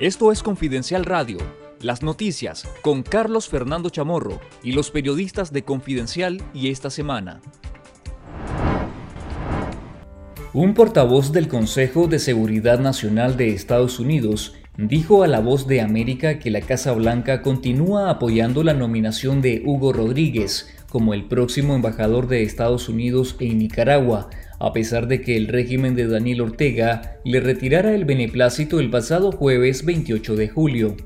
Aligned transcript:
Esto 0.00 0.32
es 0.32 0.42
Confidencial 0.42 1.04
Radio, 1.04 1.38
las 1.80 2.02
noticias 2.02 2.68
con 2.82 3.04
Carlos 3.04 3.48
Fernando 3.48 3.90
Chamorro 3.90 4.40
y 4.64 4.72
los 4.72 4.90
periodistas 4.90 5.52
de 5.52 5.62
Confidencial 5.62 6.42
y 6.52 6.70
esta 6.70 6.90
semana. 6.90 7.40
Un 10.52 10.74
portavoz 10.74 11.30
del 11.30 11.46
Consejo 11.46 12.08
de 12.08 12.18
Seguridad 12.18 12.80
Nacional 12.80 13.36
de 13.36 13.50
Estados 13.50 14.00
Unidos 14.00 14.56
dijo 14.76 15.22
a 15.22 15.28
La 15.28 15.38
Voz 15.38 15.68
de 15.68 15.80
América 15.80 16.40
que 16.40 16.50
la 16.50 16.60
Casa 16.60 16.90
Blanca 16.90 17.40
continúa 17.40 18.10
apoyando 18.10 18.64
la 18.64 18.74
nominación 18.74 19.42
de 19.42 19.62
Hugo 19.64 19.92
Rodríguez 19.92 20.74
como 20.90 21.14
el 21.14 21.26
próximo 21.26 21.76
embajador 21.76 22.26
de 22.26 22.42
Estados 22.42 22.88
Unidos 22.88 23.36
en 23.38 23.58
Nicaragua, 23.58 24.28
a 24.58 24.72
pesar 24.72 25.08
de 25.08 25.20
que 25.20 25.36
el 25.36 25.48
régimen 25.48 25.94
de 25.94 26.06
Daniel 26.06 26.42
Ortega 26.42 27.18
le 27.24 27.40
retirara 27.40 27.94
el 27.94 28.04
beneplácito 28.04 28.80
el 28.80 28.90
pasado 28.90 29.32
jueves 29.32 29.84
28 29.84 30.36
de 30.36 30.48
julio. 30.48 30.96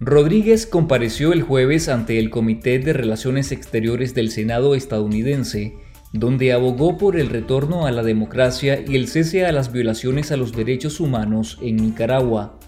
Rodríguez 0.00 0.66
compareció 0.66 1.32
el 1.32 1.42
jueves 1.42 1.88
ante 1.88 2.18
el 2.18 2.30
Comité 2.30 2.78
de 2.78 2.92
Relaciones 2.92 3.52
Exteriores 3.52 4.14
del 4.14 4.30
Senado 4.30 4.74
estadounidense, 4.74 5.74
donde 6.12 6.52
abogó 6.52 6.98
por 6.98 7.16
el 7.16 7.28
retorno 7.28 7.86
a 7.86 7.90
la 7.90 8.02
democracia 8.02 8.84
y 8.86 8.96
el 8.96 9.08
cese 9.08 9.46
a 9.46 9.52
las 9.52 9.72
violaciones 9.72 10.30
a 10.30 10.36
los 10.36 10.52
derechos 10.52 11.00
humanos 11.00 11.58
en 11.62 11.76
Nicaragua. 11.76 12.58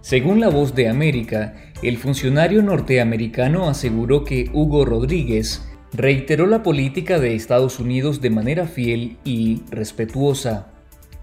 Según 0.00 0.40
La 0.40 0.48
Voz 0.48 0.74
de 0.74 0.88
América, 0.88 1.72
el 1.82 1.96
funcionario 1.96 2.62
norteamericano 2.62 3.68
aseguró 3.68 4.24
que 4.24 4.48
Hugo 4.52 4.84
Rodríguez 4.84 5.68
reiteró 5.92 6.46
la 6.46 6.62
política 6.62 7.18
de 7.18 7.34
Estados 7.34 7.78
Unidos 7.80 8.20
de 8.20 8.30
manera 8.30 8.66
fiel 8.66 9.16
y 9.24 9.62
respetuosa. 9.70 10.72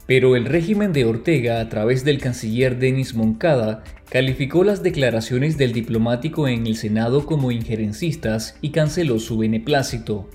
Pero 0.07 0.35
el 0.35 0.45
régimen 0.45 0.93
de 0.93 1.05
Ortega, 1.05 1.59
a 1.59 1.69
través 1.69 2.03
del 2.03 2.19
canciller 2.19 2.77
Denis 2.77 3.15
Moncada, 3.15 3.83
calificó 4.09 4.63
las 4.63 4.83
declaraciones 4.83 5.57
del 5.57 5.73
diplomático 5.73 6.47
en 6.47 6.67
el 6.67 6.75
Senado 6.75 7.25
como 7.25 7.51
injerencistas 7.51 8.55
y 8.61 8.69
canceló 8.69 9.19
su 9.19 9.37
beneplácito. 9.37 10.29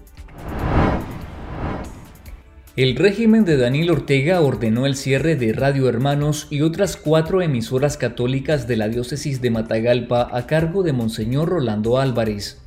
El 2.77 2.97
régimen 2.97 3.44
de 3.44 3.56
Daniel 3.56 3.91
Ortega 3.91 4.41
ordenó 4.41 4.87
el 4.87 4.97
cierre 4.97 5.37
de 5.37 5.53
Radio 5.53 5.89
Hermanos 5.89 6.47
y 6.50 6.62
otras 6.62 6.97
cuatro 6.97 7.42
emisoras 7.42 7.97
católicas 7.97 8.67
de 8.67 8.77
la 8.77 8.89
diócesis 8.89 9.41
de 9.41 9.50
Matagalpa 9.50 10.28
a 10.33 10.47
cargo 10.47 10.83
de 10.83 10.92
Monseñor 10.92 11.48
Rolando 11.48 11.98
Álvarez. 11.98 12.62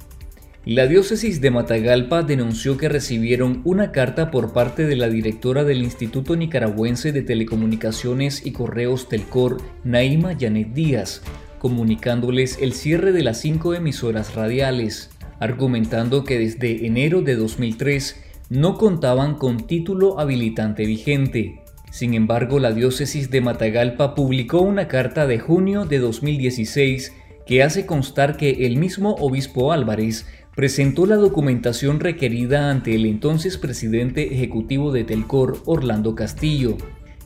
La 0.66 0.88
diócesis 0.88 1.42
de 1.42 1.52
Matagalpa 1.52 2.24
denunció 2.24 2.78
que 2.78 2.88
recibieron 2.88 3.60
una 3.66 3.92
carta 3.92 4.32
por 4.32 4.54
parte 4.54 4.86
de 4.86 4.96
la 4.96 5.10
directora 5.10 5.66
del 5.66 5.84
Instituto 5.84 6.38
Nicaragüense 6.38 7.12
de 7.12 7.22
Telecomunicaciones 7.22 8.46
y 8.46 8.54
Correos 8.54 9.10
Telcor, 9.10 9.58
Naima 9.84 10.38
Janet 10.40 10.70
Díaz, 10.70 11.22
comunicándoles 11.60 12.60
el 12.62 12.72
cierre 12.72 13.12
de 13.12 13.24
las 13.24 13.42
cinco 13.42 13.74
emisoras 13.74 14.36
radiales, 14.36 15.10
argumentando 15.38 16.24
que 16.24 16.40
desde 16.40 16.88
enero 16.88 17.22
de 17.22 17.36
2003 17.36 18.24
no 18.50 18.78
contaban 18.78 19.36
con 19.36 19.68
título 19.68 20.18
habilitante 20.18 20.86
vigente. 20.86 21.60
Sin 21.92 22.14
embargo, 22.14 22.60
la 22.60 22.72
diócesis 22.72 23.30
de 23.30 23.42
Matagalpa 23.42 24.16
publicó 24.16 24.62
una 24.62 24.88
carta 24.88 25.28
de 25.28 25.40
junio 25.40 25.84
de 25.84 26.00
2016 26.00 27.12
que 27.46 27.62
hace 27.62 27.86
constar 27.86 28.38
que 28.38 28.66
el 28.66 28.78
mismo 28.78 29.16
obispo 29.16 29.74
Álvarez 29.74 30.26
presentó 30.56 31.06
la 31.06 31.16
documentación 31.16 32.00
requerida 32.00 32.70
ante 32.70 32.96
el 32.96 33.06
entonces 33.06 33.58
presidente 33.58 34.34
ejecutivo 34.34 34.92
de 34.92 35.04
Telcor, 35.04 35.58
Orlando 35.66 36.16
Castillo. 36.16 36.78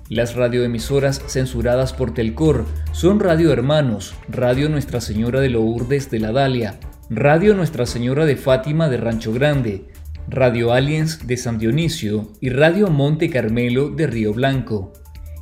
Las 0.09 0.35
radioemisoras 0.35 1.21
censuradas 1.27 1.91
por 1.91 2.13
Telcor 2.13 2.65
son 2.93 3.19
Radio 3.19 3.51
Hermanos, 3.51 4.15
Radio 4.29 4.69
Nuestra 4.69 5.01
Señora 5.01 5.41
de 5.41 5.49
Lourdes 5.49 6.09
de 6.09 6.19
la 6.19 6.31
Dalia, 6.31 6.79
Radio 7.09 7.53
Nuestra 7.53 7.85
Señora 7.85 8.25
de 8.25 8.37
Fátima 8.37 8.87
de 8.87 8.97
Rancho 8.97 9.33
Grande, 9.33 9.87
Radio 10.29 10.71
Aliens 10.71 11.27
de 11.27 11.35
San 11.35 11.57
Dionisio 11.57 12.31
y 12.39 12.49
Radio 12.49 12.89
Monte 12.89 13.29
Carmelo 13.29 13.89
de 13.89 14.07
Río 14.07 14.33
Blanco. 14.33 14.93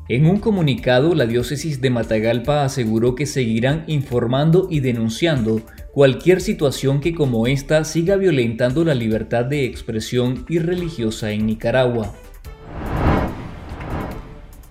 En 0.07 0.27
un 0.27 0.37
comunicado, 0.37 1.15
la 1.15 1.25
diócesis 1.25 1.81
de 1.81 1.89
Matagalpa 1.89 2.63
aseguró 2.63 3.15
que 3.15 3.25
seguirán 3.25 3.83
informando 3.87 4.67
y 4.69 4.79
denunciando 4.79 5.61
cualquier 5.95 6.41
situación 6.41 6.99
que 6.99 7.15
como 7.15 7.47
esta 7.47 7.85
siga 7.85 8.17
violentando 8.17 8.83
la 8.83 8.93
libertad 8.93 9.45
de 9.45 9.63
expresión 9.63 10.45
y 10.49 10.59
religiosa 10.59 11.31
en 11.31 11.45
Nicaragua. 11.45 12.13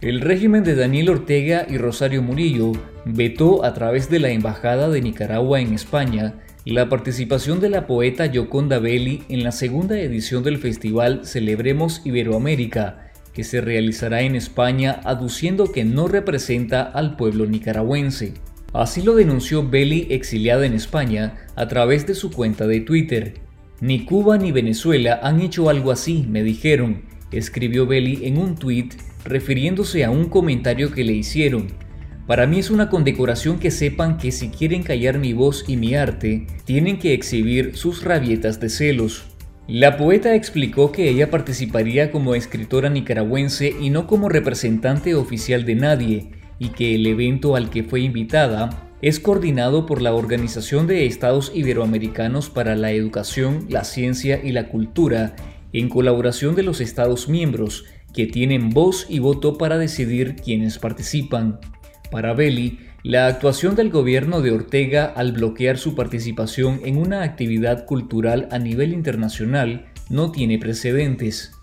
El 0.03 0.21
régimen 0.21 0.65
de 0.65 0.75
Daniel 0.75 1.09
Ortega 1.09 1.65
y 1.67 1.79
Rosario 1.79 2.21
Murillo 2.21 2.73
vetó 3.07 3.65
a 3.65 3.73
través 3.73 4.11
de 4.11 4.19
la 4.19 4.29
Embajada 4.29 4.91
de 4.91 5.01
Nicaragua 5.01 5.63
en 5.63 5.73
España 5.73 6.35
la 6.67 6.91
participación 6.91 7.59
de 7.59 7.71
la 7.71 7.87
poeta 7.87 8.27
Yoconda 8.27 8.79
Belli 8.79 9.23
en 9.31 9.45
la 9.45 9.53
segunda 9.53 9.99
edición 9.99 10.43
del 10.43 10.59
festival 10.59 11.25
Celebremos 11.25 12.03
Iberoamérica, 12.05 13.13
que 13.33 13.45
se 13.45 13.63
realizará 13.63 14.21
en 14.21 14.35
España 14.35 15.01
aduciendo 15.05 15.73
que 15.73 15.87
no 15.87 16.07
representa 16.07 16.83
al 16.83 17.17
pueblo 17.17 17.47
nicaragüense. 17.47 18.35
Así 18.75 19.03
lo 19.03 19.15
denunció 19.15 19.69
Belli 19.69 20.09
exiliada 20.11 20.67
en 20.67 20.75
España 20.75 21.47
a 21.55 21.69
través 21.69 22.09
de 22.09 22.17
su 22.17 22.33
cuenta 22.33 22.67
de 22.67 22.81
Twitter. 22.81 23.35
Ni 23.81 24.05
Cuba 24.05 24.37
ni 24.37 24.51
Venezuela 24.51 25.21
han 25.23 25.41
hecho 25.41 25.71
algo 25.71 25.93
así, 25.93 26.27
me 26.29 26.43
dijeron, 26.43 27.03
escribió 27.31 27.87
Belli 27.87 28.27
en 28.27 28.37
un 28.37 28.57
tweet 28.57 28.89
refiriéndose 29.25 30.05
a 30.05 30.11
un 30.11 30.29
comentario 30.29 30.91
que 30.91 31.05
le 31.05 31.13
hicieron. 31.13 31.69
Para 32.27 32.49
mí 32.49 32.59
es 32.59 32.71
una 32.71 32.89
condecoración 32.91 33.61
que 33.61 33.71
sepan 33.71 34.19
que 34.19 34.33
si 34.33 34.49
quieren 34.49 34.83
callar 34.83 35.21
mi 35.21 35.35
voz 35.35 35.65
y 35.69 35.77
mi 35.77 35.95
arte, 35.95 36.49
tienen 36.65 36.99
que 36.99 37.15
exhibir 37.15 37.77
sus 37.77 38.03
rabietas 38.03 38.59
de 38.59 38.71
celos. 38.71 39.27
La 39.69 39.97
poeta 39.97 40.35
explicó 40.35 40.91
que 40.91 41.09
ella 41.09 41.31
participaría 41.31 42.11
como 42.11 42.35
escritora 42.35 42.91
nicaragüense 42.91 43.73
y 43.81 43.91
no 43.91 44.09
como 44.09 44.29
representante 44.29 45.15
oficial 45.15 45.65
de 45.65 45.75
nadie, 45.77 46.31
y 46.59 46.69
que 46.69 46.95
el 46.95 47.07
evento 47.07 47.57
al 47.57 47.71
que 47.71 47.83
fue 47.83 48.01
invitada 48.01 48.89
es 49.03 49.21
coordinado 49.21 49.85
por 49.85 50.01
la 50.01 50.15
Organización 50.15 50.87
de 50.87 51.07
Estados 51.07 51.53
Iberoamericanos 51.55 52.49
para 52.49 52.75
la 52.75 52.93
Educación, 52.93 53.67
la 53.69 53.85
Ciencia 53.85 54.41
y 54.43 54.53
la 54.53 54.69
Cultura, 54.69 55.37
en 55.73 55.89
colaboración 55.89 56.55
de 56.55 56.63
los 56.63 56.81
Estados 56.81 57.29
miembros, 57.29 57.85
que 58.15 58.27
tienen 58.27 58.71
voz 58.71 59.07
y 59.09 59.19
voto 59.19 59.59
para 59.59 59.77
decidir 59.77 60.37
quiénes 60.37 60.79
participan. 60.79 61.61
Para 62.11 62.33
Belli, 62.33 62.79
la 63.03 63.27
actuación 63.27 63.75
del 63.75 63.91
gobierno 63.91 64.41
de 64.41 64.53
Ortega 64.53 65.05
al 65.05 65.33
bloquear 65.33 65.77
su 65.77 65.95
participación 65.95 66.81
en 66.85 66.97
una 66.97 67.23
actividad 67.23 67.85
cultural 67.85 68.49
a 68.51 68.59
nivel 68.59 68.95
internacional 68.95 69.87
no 70.09 70.33
tiene 70.33 70.59
precedentes. 70.59 71.54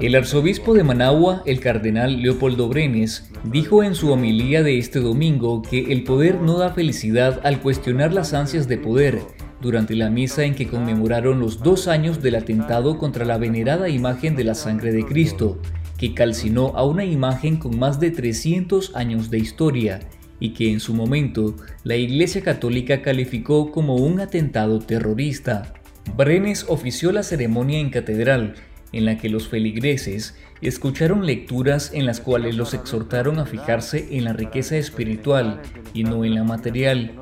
El 0.00 0.14
arzobispo 0.16 0.74
de 0.74 0.82
Managua, 0.82 1.42
el 1.46 1.60
cardenal 1.60 2.22
Leopoldo 2.22 2.68
Brenes, 2.68 3.30
dijo 3.44 3.82
en 3.82 3.94
su 3.94 4.10
homilía 4.10 4.62
de 4.62 4.78
este 4.78 5.00
domingo 5.00 5.62
que 5.62 5.92
el 5.92 6.04
poder 6.04 6.40
no 6.40 6.58
da 6.58 6.70
felicidad 6.70 7.40
al 7.44 7.60
cuestionar 7.60 8.12
las 8.12 8.34
ansias 8.34 8.66
de 8.66 8.78
poder, 8.78 9.20
durante 9.60 9.94
la 9.94 10.10
misa 10.10 10.44
en 10.44 10.54
que 10.54 10.66
conmemoraron 10.66 11.38
los 11.38 11.62
dos 11.62 11.86
años 11.86 12.20
del 12.20 12.34
atentado 12.34 12.98
contra 12.98 13.24
la 13.24 13.38
venerada 13.38 13.88
imagen 13.88 14.34
de 14.34 14.44
la 14.44 14.54
sangre 14.54 14.92
de 14.92 15.04
Cristo, 15.04 15.60
que 15.98 16.14
calcinó 16.14 16.72
a 16.74 16.84
una 16.84 17.04
imagen 17.04 17.56
con 17.56 17.78
más 17.78 18.00
de 18.00 18.10
300 18.10 18.96
años 18.96 19.30
de 19.30 19.38
historia 19.38 20.00
y 20.40 20.54
que 20.54 20.72
en 20.72 20.80
su 20.80 20.94
momento 20.94 21.54
la 21.84 21.94
Iglesia 21.94 22.42
Católica 22.42 23.02
calificó 23.02 23.70
como 23.70 23.94
un 23.94 24.20
atentado 24.20 24.80
terrorista. 24.80 25.72
Brenes 26.16 26.66
ofició 26.68 27.12
la 27.12 27.22
ceremonia 27.22 27.78
en 27.78 27.90
catedral 27.90 28.56
en 28.92 29.04
la 29.04 29.18
que 29.18 29.28
los 29.28 29.48
feligreses 29.48 30.36
escucharon 30.60 31.26
lecturas 31.26 31.90
en 31.92 32.06
las 32.06 32.20
cuales 32.20 32.56
los 32.56 32.72
exhortaron 32.72 33.38
a 33.38 33.46
fijarse 33.46 34.16
en 34.16 34.24
la 34.24 34.32
riqueza 34.32 34.76
espiritual 34.76 35.60
y 35.92 36.04
no 36.04 36.24
en 36.24 36.34
la 36.34 36.44
material. 36.44 37.12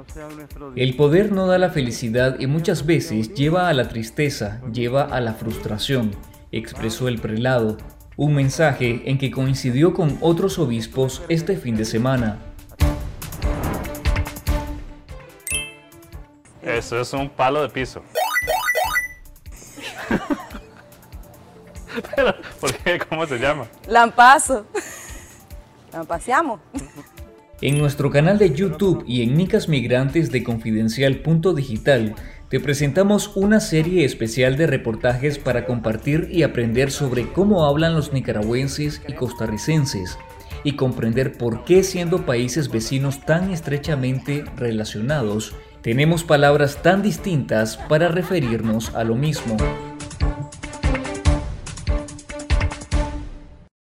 El 0.76 0.94
poder 0.94 1.32
no 1.32 1.46
da 1.46 1.58
la 1.58 1.70
felicidad 1.70 2.38
y 2.38 2.46
muchas 2.46 2.84
veces 2.84 3.32
lleva 3.34 3.68
a 3.68 3.74
la 3.74 3.88
tristeza, 3.88 4.60
lleva 4.72 5.04
a 5.04 5.20
la 5.20 5.32
frustración, 5.34 6.10
expresó 6.52 7.08
el 7.08 7.18
prelado, 7.18 7.78
un 8.16 8.34
mensaje 8.34 9.02
en 9.06 9.16
que 9.16 9.30
coincidió 9.30 9.94
con 9.94 10.18
otros 10.20 10.58
obispos 10.58 11.22
este 11.28 11.56
fin 11.56 11.76
de 11.76 11.86
semana. 11.86 12.38
Eso 16.62 17.00
es 17.00 17.12
un 17.14 17.30
palo 17.30 17.62
de 17.62 17.70
piso. 17.70 18.02
¿por 22.60 22.74
qué? 22.74 22.98
¿Cómo 23.08 23.26
se 23.26 23.38
llama? 23.38 23.66
Lampazo. 23.88 24.66
Lampaseamos. 25.92 26.60
En 27.60 27.78
nuestro 27.78 28.10
canal 28.10 28.38
de 28.38 28.54
YouTube 28.54 29.04
y 29.06 29.22
en 29.22 29.36
Nicas 29.36 29.68
Migrantes 29.68 30.30
de 30.30 30.42
Confidencial 30.42 31.22
Digital 31.54 32.14
te 32.48 32.58
presentamos 32.58 33.36
una 33.36 33.60
serie 33.60 34.04
especial 34.04 34.56
de 34.56 34.66
reportajes 34.66 35.38
para 35.38 35.66
compartir 35.66 36.28
y 36.32 36.42
aprender 36.42 36.90
sobre 36.90 37.30
cómo 37.32 37.66
hablan 37.66 37.94
los 37.94 38.12
nicaragüenses 38.12 39.02
y 39.06 39.12
costarricenses. 39.12 40.18
y 40.62 40.72
comprender 40.72 41.38
por 41.38 41.64
qué 41.64 41.82
siendo 41.82 42.26
países 42.26 42.70
vecinos 42.70 43.24
tan 43.24 43.50
estrechamente 43.50 44.44
relacionados, 44.56 45.54
tenemos 45.80 46.22
palabras 46.22 46.82
tan 46.82 47.00
distintas 47.00 47.78
para 47.78 48.08
referirnos 48.08 48.94
a 48.94 49.04
lo 49.04 49.14
mismo. 49.14 49.56